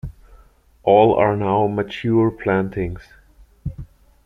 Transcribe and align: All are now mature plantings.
All 0.81 1.13
are 1.13 1.35
now 1.37 1.67
mature 1.67 2.31
plantings. 2.31 3.03